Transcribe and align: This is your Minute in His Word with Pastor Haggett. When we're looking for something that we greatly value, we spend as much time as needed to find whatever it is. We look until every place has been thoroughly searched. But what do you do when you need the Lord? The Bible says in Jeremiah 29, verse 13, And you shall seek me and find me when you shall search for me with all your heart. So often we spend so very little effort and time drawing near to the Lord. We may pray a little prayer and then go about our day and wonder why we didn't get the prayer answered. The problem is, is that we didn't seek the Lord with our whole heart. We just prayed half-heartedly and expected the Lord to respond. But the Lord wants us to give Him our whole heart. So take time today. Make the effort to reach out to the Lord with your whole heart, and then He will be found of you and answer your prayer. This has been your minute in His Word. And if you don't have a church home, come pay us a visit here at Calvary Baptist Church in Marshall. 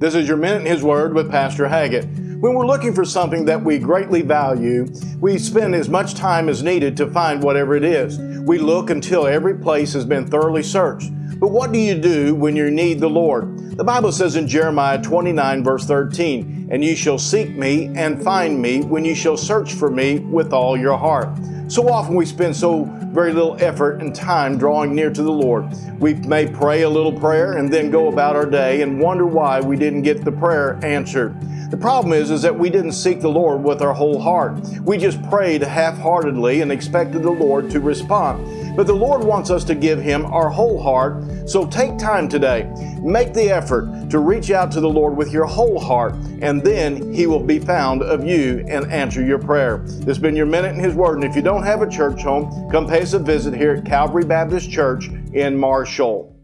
This 0.00 0.14
is 0.14 0.28
your 0.28 0.36
Minute 0.36 0.60
in 0.60 0.66
His 0.66 0.84
Word 0.84 1.12
with 1.12 1.28
Pastor 1.28 1.66
Haggett. 1.66 2.04
When 2.04 2.54
we're 2.54 2.68
looking 2.68 2.94
for 2.94 3.04
something 3.04 3.46
that 3.46 3.64
we 3.64 3.80
greatly 3.80 4.22
value, 4.22 4.86
we 5.18 5.38
spend 5.38 5.74
as 5.74 5.88
much 5.88 6.14
time 6.14 6.48
as 6.48 6.62
needed 6.62 6.96
to 6.98 7.10
find 7.10 7.42
whatever 7.42 7.74
it 7.74 7.82
is. 7.82 8.16
We 8.16 8.58
look 8.58 8.90
until 8.90 9.26
every 9.26 9.58
place 9.58 9.94
has 9.94 10.04
been 10.04 10.28
thoroughly 10.28 10.62
searched. 10.62 11.10
But 11.40 11.50
what 11.50 11.72
do 11.72 11.80
you 11.80 11.96
do 11.96 12.36
when 12.36 12.54
you 12.54 12.70
need 12.70 13.00
the 13.00 13.10
Lord? 13.10 13.76
The 13.76 13.82
Bible 13.82 14.12
says 14.12 14.36
in 14.36 14.46
Jeremiah 14.46 15.02
29, 15.02 15.64
verse 15.64 15.84
13, 15.84 16.68
And 16.70 16.84
you 16.84 16.94
shall 16.94 17.18
seek 17.18 17.56
me 17.56 17.90
and 17.96 18.22
find 18.22 18.62
me 18.62 18.82
when 18.82 19.04
you 19.04 19.16
shall 19.16 19.36
search 19.36 19.74
for 19.74 19.90
me 19.90 20.20
with 20.20 20.52
all 20.52 20.76
your 20.76 20.96
heart. 20.96 21.36
So 21.68 21.86
often 21.86 22.14
we 22.14 22.24
spend 22.24 22.56
so 22.56 22.84
very 23.12 23.34
little 23.34 23.54
effort 23.60 24.00
and 24.00 24.14
time 24.14 24.56
drawing 24.56 24.94
near 24.94 25.10
to 25.10 25.22
the 25.22 25.30
Lord. 25.30 25.66
We 26.00 26.14
may 26.14 26.46
pray 26.46 26.82
a 26.82 26.88
little 26.88 27.12
prayer 27.12 27.58
and 27.58 27.70
then 27.70 27.90
go 27.90 28.08
about 28.08 28.36
our 28.36 28.46
day 28.46 28.80
and 28.80 28.98
wonder 28.98 29.26
why 29.26 29.60
we 29.60 29.76
didn't 29.76 30.00
get 30.00 30.24
the 30.24 30.32
prayer 30.32 30.78
answered. 30.82 31.38
The 31.70 31.76
problem 31.76 32.14
is, 32.14 32.30
is 32.30 32.40
that 32.40 32.58
we 32.58 32.70
didn't 32.70 32.92
seek 32.92 33.20
the 33.20 33.28
Lord 33.28 33.62
with 33.62 33.82
our 33.82 33.92
whole 33.92 34.18
heart. 34.18 34.58
We 34.82 34.96
just 34.96 35.22
prayed 35.28 35.60
half-heartedly 35.60 36.62
and 36.62 36.72
expected 36.72 37.22
the 37.22 37.30
Lord 37.30 37.70
to 37.72 37.80
respond. 37.80 38.46
But 38.78 38.86
the 38.86 38.94
Lord 38.94 39.24
wants 39.24 39.50
us 39.50 39.64
to 39.64 39.74
give 39.74 40.00
Him 40.00 40.24
our 40.26 40.48
whole 40.48 40.80
heart. 40.80 41.50
So 41.50 41.66
take 41.66 41.98
time 41.98 42.28
today. 42.28 42.72
Make 43.02 43.34
the 43.34 43.50
effort 43.50 44.08
to 44.10 44.20
reach 44.20 44.52
out 44.52 44.70
to 44.70 44.80
the 44.80 44.88
Lord 44.88 45.16
with 45.16 45.32
your 45.32 45.46
whole 45.46 45.80
heart, 45.80 46.14
and 46.40 46.62
then 46.62 47.12
He 47.12 47.26
will 47.26 47.42
be 47.42 47.58
found 47.58 48.02
of 48.02 48.24
you 48.24 48.64
and 48.68 48.88
answer 48.92 49.20
your 49.20 49.40
prayer. 49.40 49.78
This 49.78 50.06
has 50.06 50.18
been 50.20 50.36
your 50.36 50.46
minute 50.46 50.76
in 50.76 50.78
His 50.78 50.94
Word. 50.94 51.16
And 51.16 51.24
if 51.24 51.34
you 51.34 51.42
don't 51.42 51.64
have 51.64 51.82
a 51.82 51.90
church 51.90 52.22
home, 52.22 52.70
come 52.70 52.86
pay 52.86 53.02
us 53.02 53.14
a 53.14 53.18
visit 53.18 53.52
here 53.52 53.72
at 53.72 53.84
Calvary 53.84 54.24
Baptist 54.24 54.70
Church 54.70 55.08
in 55.32 55.58
Marshall. 55.58 56.37